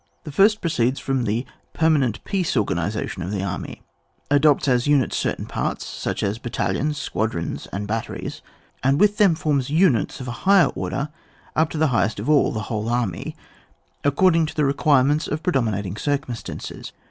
The 0.23 0.31
first 0.31 0.61
proceeds 0.61 0.99
from 0.99 1.25
the 1.25 1.45
permanent 1.73 2.23
peace 2.23 2.57
organisation 2.57 3.21
of 3.21 3.29
the 3.29 3.43
army; 3.43 3.83
adopts 4.31 4.67
as 4.67 4.87
units 4.87 5.15
certain 5.15 5.45
parts, 5.45 5.85
such 5.85 6.23
as 6.23 6.39
battalions, 6.39 6.97
squadrons, 6.97 7.67
and 7.71 7.85
bat 7.87 8.05
teries, 8.05 8.41
and 8.81 8.99
with 8.99 9.17
them 9.17 9.35
forms 9.35 9.69
imits 9.69 10.19
of 10.19 10.27
a 10.27 10.31
higher 10.41 10.69
order 10.69 11.09
up 11.55 11.69
to 11.69 11.77
the 11.77 11.89
highest 11.93 12.19
of 12.19 12.27
all, 12.31 12.51
the 12.51 12.61
whole 12.61 12.89
army, 12.89 13.35
according 14.03 14.47
to 14.47 14.55
the 14.55 14.65
require 14.65 15.03
ments 15.03 15.27
of 15.27 15.43
predominating 15.43 15.95
circumstances. 15.95 16.93